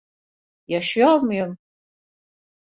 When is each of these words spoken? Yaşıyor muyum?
Yaşıyor 0.67 1.15
muyum? 1.19 1.57